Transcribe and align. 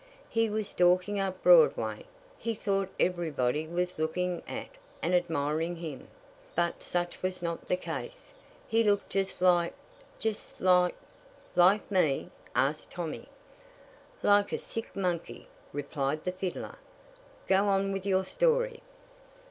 "He 0.31 0.49
was 0.49 0.67
stalking 0.69 1.19
up 1.19 1.43
Broadway. 1.43 2.05
He 2.39 2.55
thought 2.55 2.89
every 2.99 3.29
body 3.29 3.67
was 3.67 3.99
looking 3.99 4.41
at 4.47 4.69
and 4.99 5.13
admiring 5.13 5.75
him; 5.75 6.07
but 6.55 6.81
such 6.81 7.21
was 7.21 7.43
not 7.43 7.67
the 7.67 7.75
case. 7.75 8.33
He 8.67 8.83
looked 8.83 9.11
just 9.11 9.43
like 9.43 9.75
just 10.17 10.59
like" 10.59 10.95
"Like 11.65 11.91
me?" 11.91 12.31
asked 12.55 12.89
Tommy. 12.89 13.27
"Like 14.23 14.51
a 14.51 14.57
sick 14.57 14.95
monkey," 14.95 15.47
replied 15.71 16.23
the 16.23 16.31
fiddler. 16.31 16.77
"Go 17.47 17.65
on 17.65 17.91
with 17.93 18.03
your 18.03 18.25
story." 18.25 18.81